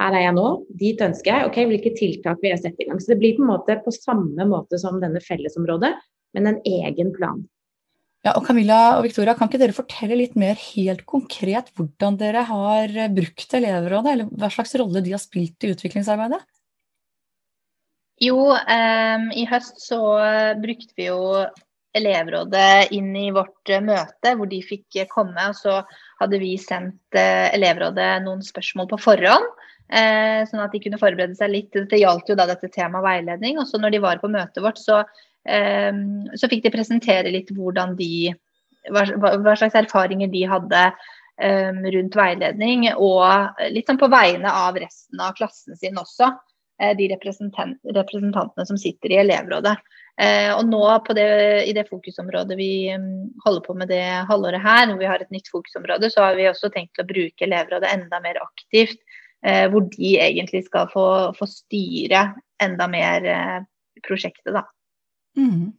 [0.00, 0.46] Her er jeg nå,
[0.80, 1.48] dit ønsker jeg.
[1.48, 3.00] Ok, hvilke tiltak vil jeg sette i gang?
[3.00, 5.92] Så det blir på en måte på samme måte som denne fellesområdet,
[6.36, 7.42] men en egen plan.
[8.20, 12.44] Ja, og Camilla og Victoria, Kan ikke dere fortelle litt mer helt konkret hvordan dere
[12.50, 16.42] har brukt elevrådet, eller hva slags rolle de har spilt i utviklingsarbeidet?
[18.20, 19.98] Jo, um, i høst så
[20.60, 21.46] brukte vi jo
[21.96, 25.48] elevrådet inn i vårt møte, hvor de fikk komme.
[25.48, 25.78] og Så
[26.20, 29.48] hadde vi sendt uh, elevrådet noen spørsmål på forhånd,
[29.96, 31.72] uh, sånn at de kunne forberede seg litt.
[31.72, 33.56] Det gjaldt jo da dette temaet veiledning.
[33.56, 35.00] og så når de var på møtet vårt, så
[35.40, 38.34] så fikk de presentere litt hvordan de
[38.88, 40.84] hva, slags erfaringer de hadde
[41.42, 46.32] um, rundt veiledning, og litt sånn på vegne av resten av klassen sin også.
[46.80, 49.76] Uh, de representant, representantene som sitter i elevrådet.
[50.20, 50.82] Uh, og nå
[51.16, 51.28] det,
[51.68, 55.32] i det fokusområdet vi um, holder på med det halvåret her, når vi har et
[55.32, 59.00] nytt fokusområde, så har vi også tenkt å bruke elevrådet enda mer aktivt.
[59.40, 63.24] Uh, hvor de egentlig skal få, få styre enda mer
[64.04, 64.66] prosjektet, da.
[65.38, 65.70] Mm.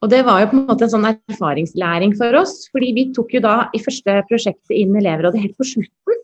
[0.00, 2.64] Og det var jo på en måte en sånn erfaringslæring for oss.
[2.72, 6.20] fordi vi tok jo da i første prosjektet inn elevrådet helt på slutten.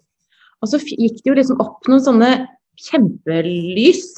[0.64, 2.30] Og så gikk det jo liksom opp noen sånne
[2.88, 4.08] kjempelys.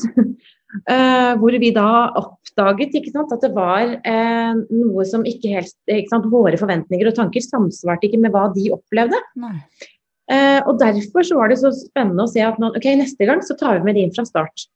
[0.87, 6.13] Uh, hvor vi da oppdaget sant, at det var uh, noe som ikke helt ikke
[6.13, 9.19] sant, Våre forventninger og tanker samsvarte ikke med hva de opplevde.
[10.29, 13.43] Uh, og Derfor så var det så spennende å se at man, ok, neste gang
[13.43, 14.69] så tar vi med det inn fra start.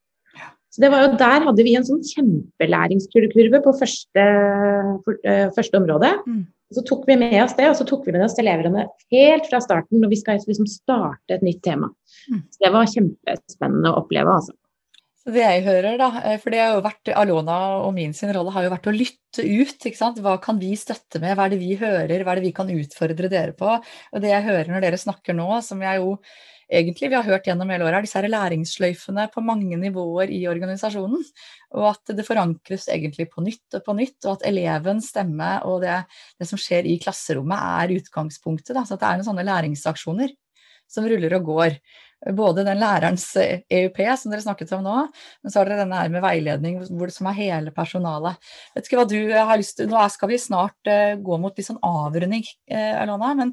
[0.73, 4.25] Så det var jo Der hadde vi en sånn kjempelæringskurve på første,
[5.05, 6.15] uh, første område.
[6.25, 6.47] Mm.
[6.73, 9.61] Så tok vi med oss det, og så tok vi med oss elevene helt fra
[9.61, 11.93] starten når vi skal liksom starte et nytt tema.
[12.33, 12.43] Mm.
[12.49, 14.57] Så det var kjempespennende å oppleve, altså.
[15.23, 18.51] Det jeg hører, da, eh, for det har jo vært Alona og min sin rolle
[18.51, 19.77] har jo vært å lytte ut.
[19.79, 20.19] ikke sant?
[20.19, 22.73] Hva kan vi støtte med, hva er det vi hører, hva er det vi kan
[22.73, 23.71] utfordre dere på?
[23.71, 26.17] Og det jeg hører når dere snakker nå, som jeg jo
[26.73, 30.41] egentlig vi har hørt gjennom hele året, er disse her læringssløyfene på mange nivåer i
[30.51, 31.25] organisasjonen.
[31.77, 35.83] Og at det forankres egentlig på nytt og på nytt, og at elevens stemme og
[35.85, 35.99] det,
[36.41, 38.75] det som skjer i klasserommet er utgangspunktet.
[38.77, 38.87] Da.
[38.89, 40.33] Så at det er noen sånne læringsaksjoner
[40.93, 41.79] som ruller og går
[42.37, 44.97] både den lærerens EUP som dere snakket om nå,
[45.43, 48.39] men så har dere denne her med veiledning hvor det som er hele personalet.
[48.77, 51.67] Vet ikke hva du har lyst til, Nå skal vi snart uh, gå mot litt
[51.67, 53.51] sånn avrunding, Alona, men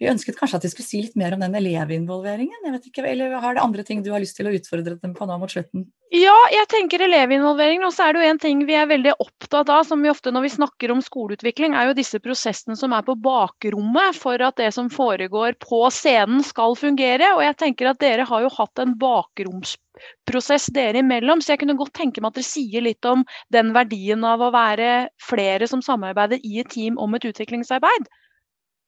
[0.00, 2.66] vi ønsket kanskje at vi skulle si litt mer om den elevinvolveringen.
[2.66, 5.16] jeg vet ikke, Eller har det andre ting du har lyst til å utfordre dem
[5.16, 5.88] på nå mot slutten?
[6.10, 7.84] Ja, jeg tenker elevinvolvering.
[7.86, 10.32] Og så er det jo en ting vi er veldig opptatt av, som vi ofte
[10.34, 14.58] når vi snakker om skoleutvikling, er jo disse prosessene som er på bakrommet for at
[14.58, 17.30] det som foregår på scenen skal fungere.
[17.36, 21.78] Og jeg tenker at dere har jo hatt en bakromsprosess dere imellom, så jeg kunne
[21.78, 25.84] godt tenke meg at dere sier litt om den verdien av å være flere som
[25.84, 28.10] samarbeider i et team om et utviklingsarbeid.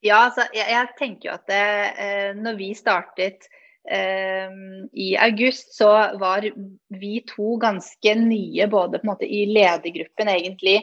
[0.02, 1.66] Ja, altså, jeg, jeg tenker jo at det,
[2.02, 3.46] eh, når vi startet
[3.86, 4.50] eh,
[4.98, 10.80] I august så var vi to ganske nye både på en måte i ledergruppen egentlig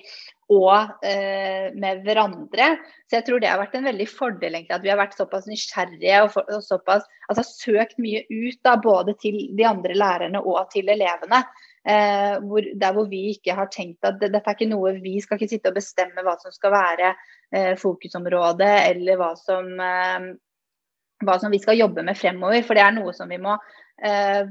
[0.49, 2.71] og eh, med hverandre.
[3.05, 5.45] Så jeg tror det har vært en veldig fordel egentlig, at vi har vært såpass
[5.49, 10.41] nysgjerrige og, for, og såpass, altså søkt mye ut da, både til de andre lærerne
[10.41, 11.43] og til elevene.
[11.89, 15.15] Eh, hvor, der hvor vi ikke har tenkt at det, dette er ikke noe vi
[15.23, 20.29] skal ikke sitte og bestemme hva som skal være eh, fokusområdet, eller hva som eh,
[21.25, 22.63] hva som vi skal jobbe med fremover.
[22.65, 23.55] For det er noe som vi må
[24.01, 24.43] eh,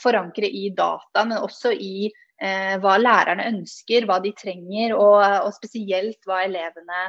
[0.00, 2.10] forankre i data, men også i
[2.42, 7.04] eh, hva lærerne ønsker, hva de trenger, og, og spesielt hva elevene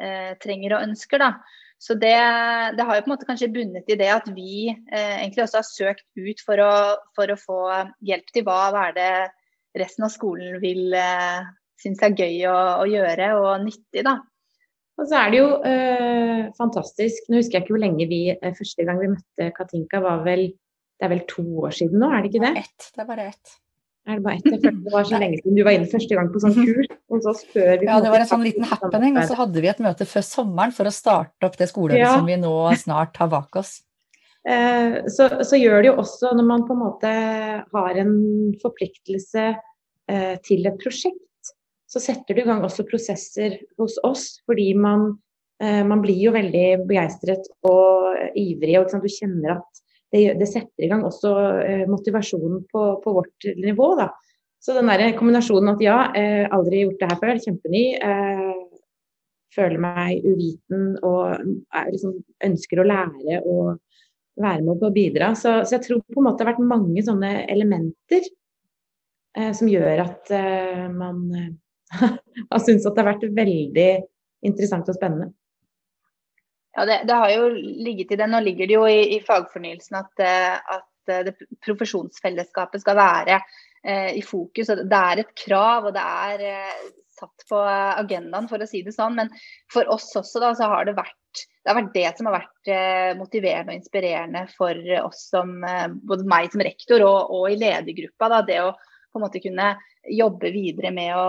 [0.00, 1.22] eh, trenger og ønsker.
[1.22, 1.32] Da.
[1.80, 2.16] Så det,
[2.76, 5.62] det, har jo på en måte kanskje bundet i det at vi eh, egentlig også
[5.62, 6.72] har søkt ut for å,
[7.16, 7.60] for å, få
[8.04, 9.12] hjelp til hva, hva er det
[9.80, 11.46] resten av skolen vil eh,
[11.80, 14.04] synes er gøy å, å gjøre og nyttig.
[14.04, 14.18] da.
[15.00, 18.54] Og så er det jo eh, fantastisk Nå husker jeg ikke hvor lenge vi eh,
[18.58, 22.20] første gang vi møtte Katinka var vel Det er vel to år siden nå, er
[22.20, 22.66] det ikke det?
[22.66, 22.90] Ett.
[22.92, 23.54] Det er bare ett.
[24.10, 24.48] Er det bare ett?
[24.48, 26.90] Jeg følte det var så lenge siden du var inne første gang på sånn kurs.
[27.54, 30.74] Ja, det var en sånn liten happening, og så hadde vi et møte før sommeren
[30.74, 32.12] for å starte opp det skoleåret ja.
[32.18, 33.78] som vi nå snart har bak oss.
[34.48, 37.10] Eh, så, så, gjør det jo også når man på en måte
[37.60, 38.14] har en
[38.62, 41.26] forpliktelse eh, til et prosjekt
[41.90, 44.26] så setter det i gang også prosesser hos oss.
[44.46, 45.08] Fordi man,
[45.62, 48.78] eh, man blir jo veldig begeistret og ivrig.
[48.78, 53.46] og Du kjenner at det, det, setter i gang også eh, motivasjonen på, på, vårt
[53.56, 53.92] nivå.
[54.00, 54.10] Da.
[54.60, 57.84] Så den der kombinasjonen at ja, eh, aldri gjort det her før, kjempeny.
[57.96, 58.50] Eh,
[59.54, 61.40] føler meg uviten og
[61.90, 63.80] liksom, ønsker å lære og
[64.40, 65.32] være med på å bidra.
[65.38, 68.22] Så, så, jeg tror på en måte det har vært mange sånne elementer
[69.36, 71.26] eh, som gjør at eh, man
[72.50, 73.90] har syntes at det har vært veldig
[74.46, 75.32] interessant og spennende.
[76.76, 77.48] Ja, det, det, har jo
[77.86, 78.28] ligget i det.
[78.30, 81.32] Nå ligger det jo i, i fagfornyelsen at, at, det
[81.64, 83.40] profesjonsfellesskapet skal være
[83.82, 84.68] eh, i fokus.
[84.70, 86.82] og Det er et krav, og det er eh,
[87.18, 89.16] satt på agendaen, for å si det sånn.
[89.18, 89.32] Men
[89.72, 91.16] for oss også da, så har det vært
[91.64, 96.26] det vært det som har vært eh, motiverende og inspirerende for oss som eh, både
[96.28, 98.30] meg som rektor og, og i ledergruppa.
[98.32, 98.70] Da, det å
[99.10, 99.72] på en måte kunne
[100.10, 101.28] jobbe videre med å,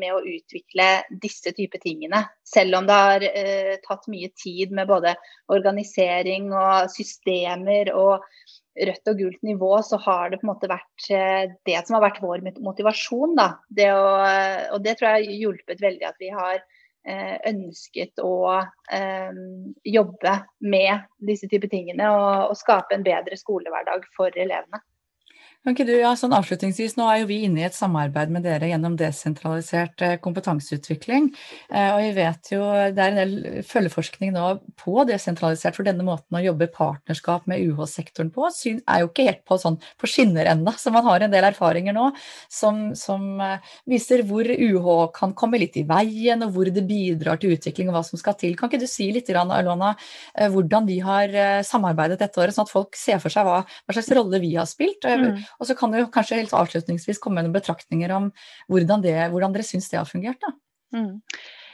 [0.00, 0.88] med å utvikle
[1.22, 2.24] disse type tingene.
[2.46, 5.14] Selv om det har eh, tatt mye tid med både
[5.52, 8.26] organisering og systemer og
[8.80, 12.06] rødt og gult nivå, så har det på en måte vært eh, det som har
[12.06, 13.34] vært vår motivasjon.
[13.38, 13.48] Da.
[13.68, 14.04] Det å,
[14.74, 18.34] og det tror jeg har hjulpet veldig at vi har eh, ønsket å
[18.92, 19.40] eh,
[19.84, 24.82] jobbe med disse type tingene og, og skape en bedre skolehverdag for elevene.
[25.60, 28.46] Kan ikke du, ja, sånn Avslutningsvis, nå er jo vi inne i et samarbeid med
[28.46, 31.26] dere gjennom desentralisert eh, kompetanseutvikling.
[31.68, 32.60] Eh, og vi vet jo
[32.96, 34.46] det er en del følgeforskning nå
[34.80, 39.42] på desentralisert, for denne måten å jobbe partnerskap med UH-sektoren på er jo ikke helt
[39.44, 40.72] på, sånn, på skinner ennå.
[40.80, 42.08] Så man har en del erfaringer nå
[42.48, 47.36] som, som, eh, viser hvor UH kan komme litt i veien, og hvor det bidrar
[47.36, 48.56] til utvikling og hva som skal til.
[48.56, 49.92] Kan ikke du si litt, Alona,
[50.40, 51.36] hvordan vi har
[51.68, 54.68] samarbeidet dette året, sånn at folk ser for seg hva, hva slags rolle vi har
[54.68, 55.04] spilt?
[55.04, 55.49] Mm.
[55.58, 58.30] Og så kan du kanskje helt avslutningsvis komme med noen betraktninger om
[58.70, 60.40] hvordan, det, hvordan dere syns det har fungert.
[60.44, 60.54] da.
[60.96, 61.20] Mm.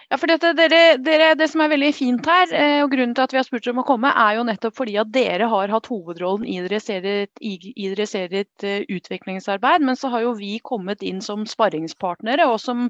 [0.07, 3.25] Ja, for dette, dere, dere, Det som er veldig fint her, eh, og grunnen til
[3.25, 5.89] at vi har spurt om å komme, er jo nettopp fordi at dere har hatt
[5.91, 7.57] hovedrollen i deres eget, i
[7.91, 9.83] uh, utviklingsarbeid.
[9.83, 12.87] Men så har jo vi kommet inn som sparringspartnere og som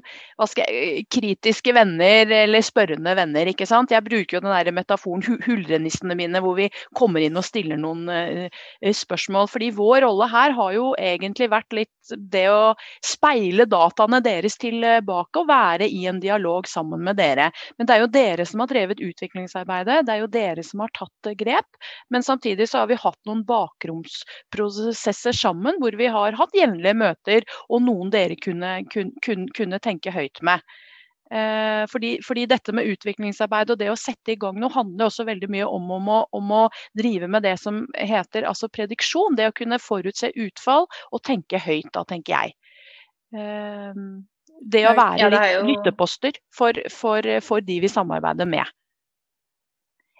[0.59, 3.49] jeg, kritiske venner eller spørrende venner.
[3.49, 3.89] ikke sant?
[3.89, 8.05] Jeg bruker jo den der metaforen huldrenissene mine hvor vi kommer inn og stiller noen
[8.81, 9.49] spørsmål.
[9.49, 15.41] Fordi vår rolle her har jo egentlig vært litt det å speile dataene deres tilbake
[15.41, 17.49] og være i en dialog sammen med med dere.
[17.77, 20.93] Men det er jo dere som har drevet utviklingsarbeidet, det er jo dere som har
[20.97, 21.79] tatt grep.
[22.13, 27.47] Men samtidig så har vi hatt noen bakromsprosesser sammen hvor vi har hatt jevnlige møter,
[27.71, 30.63] og noen dere kunne, kunne, kunne tenke høyt med.
[31.31, 35.25] Eh, fordi, fordi, dette med utviklingsarbeid og det å sette i gang noe handler også
[35.27, 36.61] veldig mye om, om, å, om å,
[36.95, 39.35] drive med det som heter altså prediksjon.
[39.35, 42.55] Det å kunne forutse utfall og tenke høyt, da, tenker jeg.
[44.57, 45.63] Eh, det å være ja, litt jo...
[45.71, 48.65] lytteposter for, for, for, de vi samarbeider med.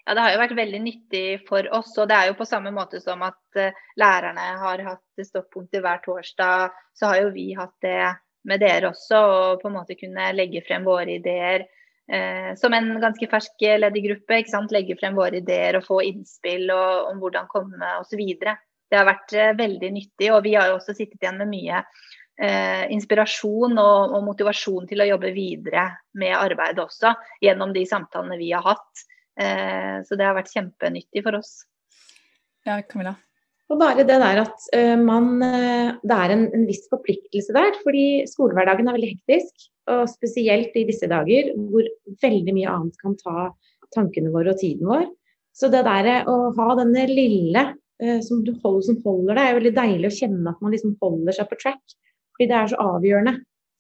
[0.06, 1.98] Ja, Det har jo vært veldig nyttig for oss.
[1.98, 6.00] og det er jo på samme måte som at uh, lærerne har hatt stoppunkter hver
[6.06, 8.14] torsdag, så har jo vi hatt det
[8.48, 9.18] med dere også.
[9.18, 14.40] Og på en måte kunne legge frem våre ideer uh, som en ganske fersk ledergruppe.
[14.40, 14.72] ikke sant?
[14.72, 18.24] Legge frem våre ideer og få innspill og, om hvordan komme osv.
[18.38, 20.32] Det har vært uh, veldig nyttig.
[20.32, 21.84] Og vi har jo også sittet igjen med mye
[22.42, 28.40] eh, inspirasjon og, og, motivasjon til å jobbe videre med arbeidet også, gjennom de samtalene
[28.40, 29.08] vi har hatt.
[29.38, 31.62] Eh, så det har vært kjempenyttig for oss.
[32.68, 33.16] Ja, Camilla?
[33.68, 37.76] Og bare det der at uh, man uh, Det er en, en, viss forpliktelse der,
[37.84, 39.68] fordi skolehverdagen er veldig hektisk.
[39.92, 41.88] Og spesielt i disse dager hvor
[42.24, 43.50] veldig mye annet kan ta
[43.96, 45.06] tankene våre og tiden vår.
[45.56, 49.76] Så det der å ha denne lille uh, som, holder, som holder deg, er veldig
[49.82, 51.98] deilig å kjenne at man liksom holder seg på track.
[52.38, 53.34] Fordi det er så avgjørende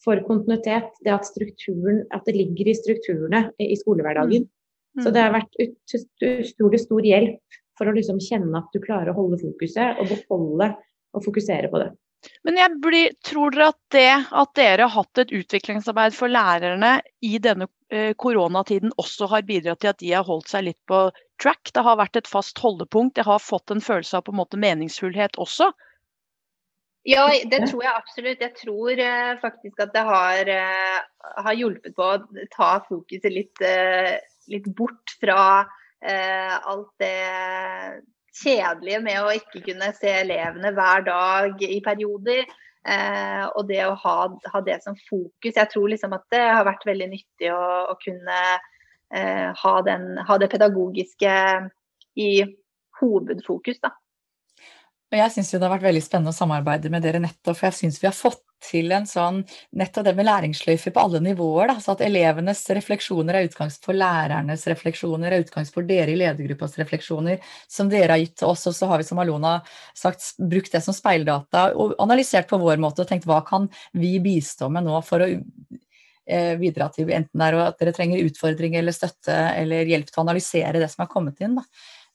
[0.03, 4.45] for kontinuitet, det at, at det ligger i strukturene i skolehverdagen.
[4.97, 5.03] Mm.
[5.03, 9.17] Så det har vært utrolig stor hjelp for å liksom kjenne at du klarer å
[9.17, 10.71] holde fokuset og beholde
[11.13, 11.91] og fokusere på det.
[12.47, 16.95] Men jeg blir, tror dere at det at dere har hatt et utviklingsarbeid for lærerne
[17.21, 21.03] i denne eh, koronatiden også har bidratt til at de har holdt seg litt på
[21.41, 21.69] track?
[21.73, 24.59] Det har vært et fast holdepunkt, det har fått en følelse av på en måte
[24.61, 25.69] meningsfullhet også?
[27.07, 28.41] Ja, det tror jeg absolutt.
[28.43, 33.63] Jeg tror uh, faktisk at det har, uh, har, hjulpet på å ta fokuset litt,
[33.63, 34.17] uh,
[34.51, 35.65] litt bort fra
[36.07, 38.03] alt det
[38.37, 42.43] kjedelige med å ikke kunne se elevene hver dag i perioder.
[43.57, 44.13] Og det å ha,
[44.53, 45.57] ha, det som fokus.
[45.57, 48.37] Jeg tror liksom at det har vært veldig nyttig å, å kunne
[49.57, 51.33] ha, den, ha det pedagogiske
[52.21, 52.29] i
[53.01, 53.81] hovedfokus.
[53.81, 53.95] da.
[55.07, 57.77] Og jeg syns det har vært veldig spennende å samarbeide med dere nettopp, for jeg
[57.77, 59.43] syns vi har fått til en sånn
[59.77, 61.69] nettopp det med læringssløyfer på alle nivåer.
[61.71, 66.19] Da, så at elevenes refleksjoner er utgangspunkt for lærernes refleksjoner, er utgangspunkt for dere i
[66.19, 67.39] ledergruppas refleksjoner,
[67.71, 68.65] som dere har gitt til oss.
[68.67, 69.57] Og så har vi, som Alona
[69.95, 74.17] sagt, brukt det som speildata og analysert på vår måte og tenkt hva kan vi
[74.23, 78.95] bistå med nå for å eh, bidra til enten er at dere trenger utfordring eller
[78.95, 81.55] støtte eller hjelp til å analysere det som har kommet inn.
[81.61, 81.65] Da.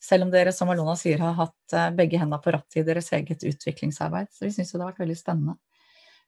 [0.03, 3.13] Selv om dere, som Alona sier, har hatt eh, begge hendene på rattet i deres
[3.15, 4.33] eget utviklingsarbeid.
[4.35, 5.55] Så vi syns det har vært veldig spennende.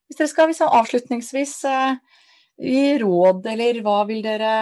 [0.06, 2.20] Hvis dere skal liksom, avslutningsvis uh,
[2.60, 4.52] gi råd, eller hva vil dere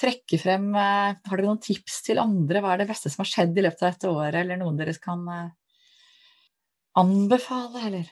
[0.00, 0.70] trekke frem?
[0.74, 2.64] Uh, har dere noen tips til andre?
[2.64, 4.96] Hva er det beste som har skjedd i løpet av dette året, eller noen dere
[4.98, 5.22] kan
[6.98, 8.10] anbefale, eller?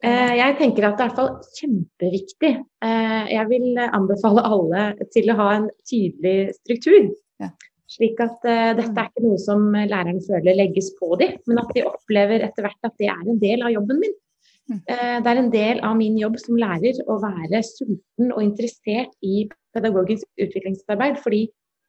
[0.00, 2.50] Jeg tenker at det er i hvert fall kjempeviktig.
[2.80, 7.10] Jeg vil anbefale alle til å ha en tydelig struktur.
[7.44, 7.50] Ja.
[7.90, 11.70] Slik at uh, dette er ikke noe som læreren føler legges på dem, men at
[11.74, 14.12] de opplever etter hvert at det er en del av jobben min.
[14.70, 19.16] Uh, det er en del av min jobb som lærer å være sulten og interessert
[19.26, 21.48] i pedagogisk utviklingsarbeid, fordi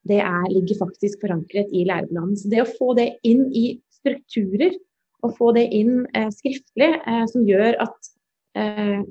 [0.10, 2.34] det er, ligger faktisk forankret i læreplanen.
[2.34, 4.74] Så det å få det inn i strukturer,
[5.22, 6.96] og få det inn uh, skriftlig,
[7.30, 8.16] som gjør at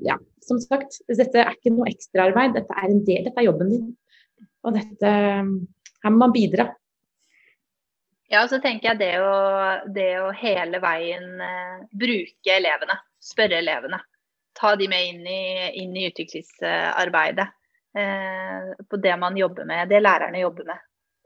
[0.05, 3.71] ja, som sagt, dette er ikke noe ekstraarbeid, dette er en del, dette er jobben
[3.71, 3.87] din.
[4.67, 5.13] Og dette,
[6.03, 6.67] her må man bidra.
[8.31, 9.31] Ja, så tenker jeg det å,
[9.91, 12.95] det å hele veien eh, bruke elevene.
[13.19, 13.99] Spørre elevene.
[14.55, 15.41] Ta de med inn i,
[15.83, 17.47] inn i utviklingsarbeidet.
[17.99, 20.79] Eh, på det man jobber med, det lærerne jobber med.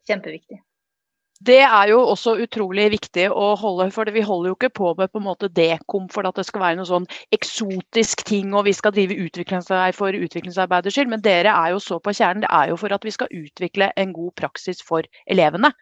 [0.10, 0.64] Kjempeviktig.
[1.46, 5.12] Det er jo også utrolig viktig å holde, for vi holder jo ikke på med
[5.12, 8.74] på en måte dekom for at det skal være noe sånn eksotisk ting og vi
[8.74, 11.12] skal drive utviklingsarbeid for utviklingsarbeiders skyld.
[11.12, 12.48] Men dere er jo så på kjernen.
[12.48, 15.76] Det er jo for at vi skal utvikle en god praksis for elevene.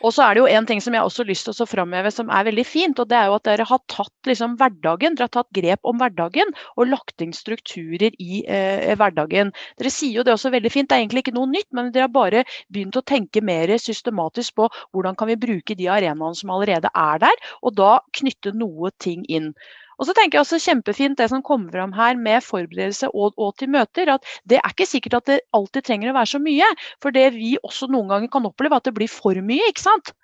[0.00, 2.12] Og så er det jo en ting som jeg også har lyst til å framheve
[2.14, 2.98] som er veldig fint.
[2.98, 5.98] og det er jo at Dere har tatt liksom hverdagen, dere har tatt grep om
[6.00, 9.52] hverdagen og lagt inn strukturer i eh, hverdagen.
[9.80, 12.08] Dere sier jo det også veldig fint, det er egentlig ikke noe nytt, men dere
[12.08, 16.54] har bare begynt å tenke mer systematisk på hvordan kan vi bruke de arenaene som
[16.54, 19.52] allerede er der, og da knytte noe ting inn.
[20.00, 23.52] Og så tenker jeg også kjempefint det som kommer fram her med forberedelse og, og,
[23.60, 24.08] til møter.
[24.14, 26.68] at Det er ikke sikkert at det alltid trenger å være så mye.
[27.04, 29.68] For det vi også noen ganger kan oppleve, at det blir for mye.
[29.68, 30.14] ikke sant?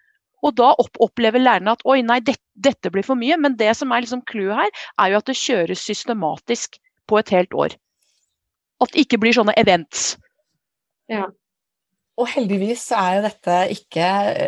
[0.44, 3.36] Og da opp, opplever lærerne at oi, nei, det, dette blir for mye.
[3.40, 7.34] Men det som er liksom clouet her, er jo at det kjøres systematisk på et
[7.36, 7.76] helt år.
[8.80, 10.14] At det ikke blir sånne events.
[11.12, 11.28] Ja.
[12.16, 14.05] Og heldigvis er jo dette ikke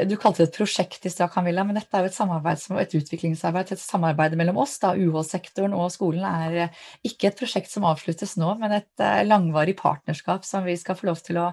[0.09, 2.95] Du kalte det et prosjekt i stad, Camilla, men dette er jo et samarbeid, et
[2.97, 4.79] utviklingsarbeid, et samarbeid mellom oss.
[4.81, 6.73] da, UH-sektoren og skolen er
[7.05, 11.11] ikke et prosjekt som avsluttes nå, men et eh, langvarig partnerskap som vi skal få
[11.11, 11.51] lov til å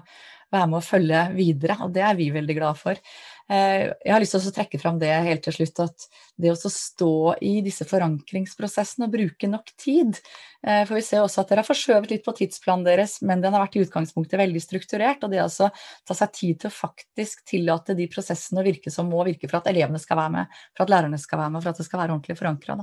[0.54, 1.76] være med å følge videre.
[1.84, 3.00] Og det er vi veldig glad for.
[3.46, 6.06] Eh, jeg har lyst til å trekke fram det helt til slutt, at
[6.42, 10.18] det å stå i disse forankringsprosessene og bruke nok tid
[10.66, 13.54] eh, For vi ser også at dere har forskjøvet litt på tidsplanen deres, men den
[13.54, 15.22] har vært i utgangspunktet veldig strukturert.
[15.22, 19.06] Og det å ta seg tid til å faktisk tillate de prosessene å virke som
[19.12, 21.70] må virke for at elevene skal være med, for at lærerne skal være med, for
[21.70, 22.80] at det skal være ordentlig forankra.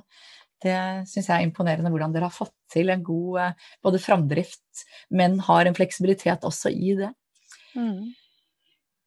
[0.63, 0.80] Det
[1.12, 5.41] syns jeg er imponerende hvordan dere har fått til en god eh, både framdrift, men
[5.43, 7.12] har en fleksibilitet også i det.
[7.76, 8.13] Mm.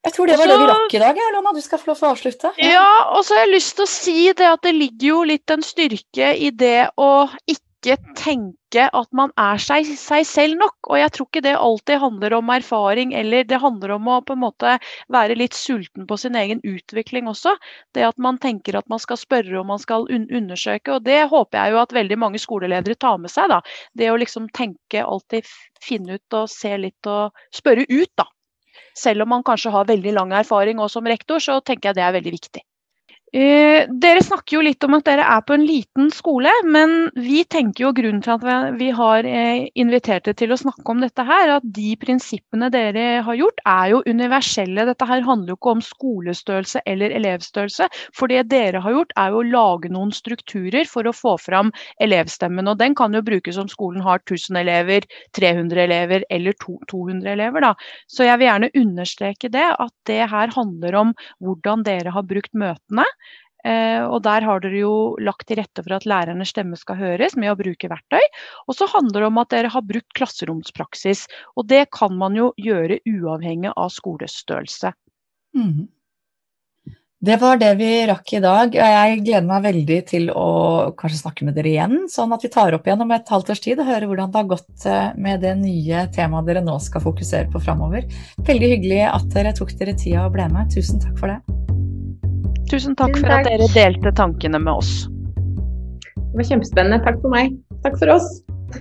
[0.07, 1.21] Jeg tror det var det vi rakk i dag.
[1.35, 2.51] Lona, du skal få lov til å avslutte.
[2.63, 2.73] Ja.
[2.77, 5.51] ja, og så har jeg lyst til å si det at det ligger jo litt
[5.51, 7.13] en styrke i det å
[7.51, 10.77] ikke tenke at man er seg, seg, selv nok.
[10.91, 14.37] Og jeg tror ikke det alltid handler om erfaring, eller det handler om å på
[14.37, 14.77] en måte
[15.13, 17.57] være litt sulten på sin egen utvikling også.
[17.95, 21.01] Det at man tenker at man skal spørre og man skal un undersøke.
[21.01, 23.51] Og det håper jeg jo at veldig mange skoleledere tar med seg.
[23.51, 23.59] da.
[23.99, 25.51] Det å liksom tenke, alltid
[25.83, 28.31] finne ut og se litt og spørre ut, da
[28.99, 32.07] selv om man kanskje har veldig lang erfaring og som rektor, så tenker jeg det
[32.07, 32.65] er veldig viktig.
[33.35, 37.41] Eh, dere snakker jo litt om at dere er på en liten skole, men vi
[37.51, 41.25] tenker jo grunnen til at vi har eh, invitert dere til å snakke om dette
[41.27, 44.87] her, at de prinsippene dere har gjort er jo universelle.
[44.87, 47.89] Dette her handler jo ikke om skolestørrelse eller elevstørrelse.
[48.15, 51.75] For det dere har gjort er jo å lage noen strukturer for å få fram
[52.07, 52.71] elevstemmen.
[52.71, 55.05] Og den kan jo brukes om skolen har 1000 elever,
[55.37, 57.67] 300 elever eller 200 elever.
[57.67, 57.75] Da.
[58.07, 62.55] Så jeg vil gjerne understreke det, at det her handler om hvordan dere har brukt
[62.55, 63.05] møtene.
[63.67, 67.37] Eh, og Der har dere jo lagt til rette for at lærernes stemme skal høres
[67.37, 68.23] med å bruke verktøy.
[68.69, 71.27] Og så handler det om at dere har brukt klasseromspraksis.
[71.57, 74.95] Og det kan man jo gjøre uavhengig av skolestørrelse.
[75.57, 75.87] Mm.
[77.27, 78.75] Det var det vi rakk i dag.
[78.77, 80.49] Jeg gleder meg veldig til å
[81.01, 83.63] kanskje snakke med dere igjen, sånn at vi tar opp igjen om et halvt års
[83.65, 87.03] tid og hører hvordan det har gått eh, med det nye temaet dere nå skal
[87.03, 88.05] fokusere på framover.
[88.47, 90.69] Veldig hyggelig at dere tok dere tida og ble med.
[90.77, 91.76] Tusen takk for det.
[92.71, 94.93] Tusen takk for at dere delte tankene med oss.
[96.17, 96.99] Det var kjempespennende.
[97.07, 97.55] Takk for meg.
[97.87, 98.29] Takk for oss.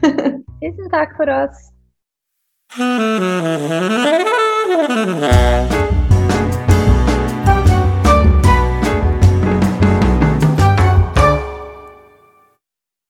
[0.63, 1.57] Tusen takk for oss.